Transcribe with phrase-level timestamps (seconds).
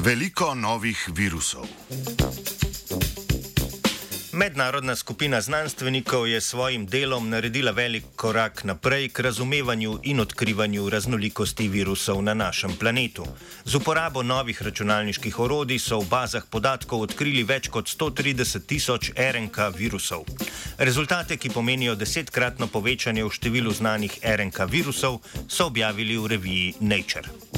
[0.00, 1.66] Veliko novih virusov.
[4.32, 10.88] Mednarodna skupina znanstvenikov je s svojim delom naredila velik korak naprej k razumevanju in odkrivanju
[10.90, 13.26] raznolikosti virusov na našem planetu.
[13.64, 19.68] Z uporabo novih računalniških orodij so v bazah podatkov odkrili več kot 130 tisoč RNK
[19.76, 20.24] virusov.
[20.78, 27.49] Rezultate, ki pomenijo desetkratno povečanje v številu znanih RNK virusov, so objavili v reviji Nature.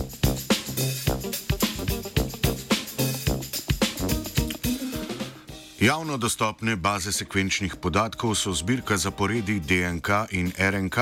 [5.83, 10.99] Javno dostopne baze sekvenčnih podatkov so zbirka zaporedi DNK in RNK,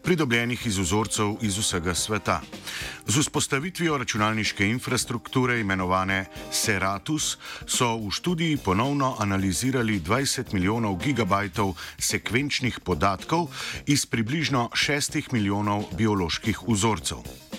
[0.00, 2.40] pridobljenih iz vzorcev iz vsega sveta.
[3.06, 12.80] Z vzpostavitvijo računalniške infrastrukture imenovane Seratus so v študiji ponovno analizirali 20 milijonov gigabajtov sekvenčnih
[12.80, 13.52] podatkov
[13.86, 17.51] iz približno 6 milijonov bioloških vzorcev.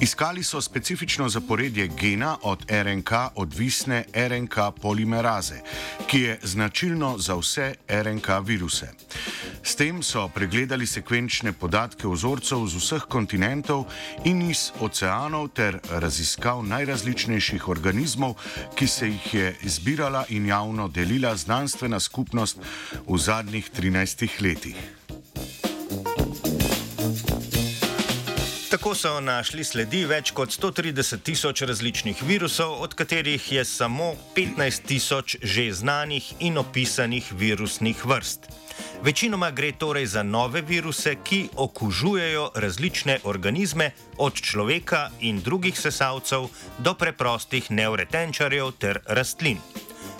[0.00, 5.60] Iskali so specifično zaporedje gena od RNK odvisne RNK polimeraze,
[6.06, 8.88] ki je značilno za vse RNK viruse.
[9.62, 13.86] S tem so pregledali sekvenčne podatke vzorcev z vseh kontinentov
[14.24, 18.34] in iz oceanov ter raziskav najrazličnejših organizmov,
[18.74, 22.58] ki se jih je zbirala in javno delila znanstvena skupnost
[23.06, 25.03] v zadnjih 13 letih.
[28.84, 34.84] Tako so našli sledi več kot 130 tisoč različnih virusov, od katerih je samo 15
[34.84, 38.50] tisoč že znanih in opisanih virusnih vrst.
[39.00, 46.50] Večinoma gre torej za nove viruse, ki okužujejo različne organizme, od človeka in drugih sesalcev
[46.78, 49.64] do preprostih neuretenčarjev ter rastlin.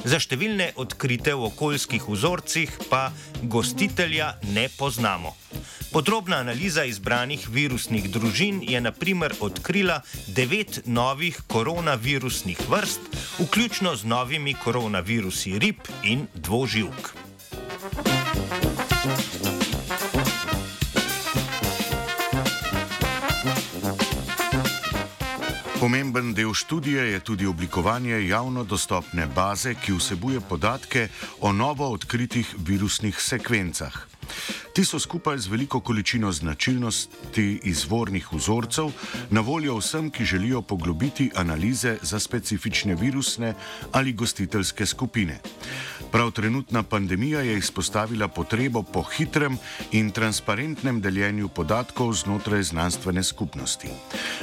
[0.09, 3.11] Za številne odkrite v okoljskih vzorcih pa
[3.45, 5.44] gostitelja ne poznamo.
[5.95, 13.01] Podrobna analiza izbranih virusnih družin je na primer odkrila devet novih koronavirusnih vrst,
[13.39, 17.24] vključno z novimi koronavirusi rib in dvoživk.
[25.85, 31.09] Pomemben del študije je tudi oblikovanje javno dostopne baze, ki vsebuje podatke
[31.41, 33.93] o novo odkritih virusnih sekvencah.
[34.73, 38.91] Ti so skupaj z veliko količino značilnosti izvornih vzorcev
[39.31, 43.55] na voljo vsem, ki želijo poglobiti analize za specifične virusne
[43.93, 45.41] ali gostiteljske skupine.
[46.15, 49.57] Prav trenutna pandemija je izpostavila potrebo po hitrem
[49.93, 53.89] in transparentnem deljenju podatkov znotraj znanstvene skupnosti.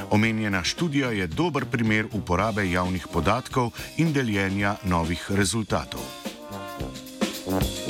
[0.09, 6.01] Omenjena študija je dober primer uporabe javnih podatkov in deljenja novih rezultatov.
[7.45, 7.81] Thank you.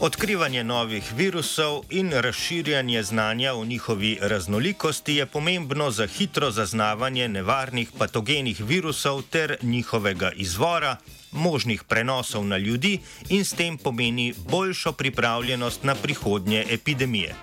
[0.00, 7.88] Odkrivanje novih virusov in razširjanje znanja o njihovi raznolikosti je pomembno za hitro zaznavanje nevarnih
[7.98, 10.96] patogenih virusov ter njihovega izvora,
[11.32, 12.98] možnih prenosov na ljudi
[13.28, 17.34] in s tem pomeni boljšo pripravljenost na prihodnje epidemije.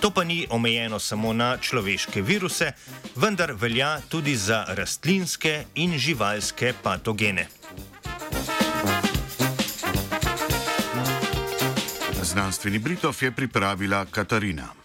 [0.00, 2.72] To pa ni omejeno samo na človeške viruse,
[3.16, 7.63] vendar velja tudi za rastlinske in živalske patogene.
[12.34, 14.83] Znanstveni Britov je pripravila Katarina.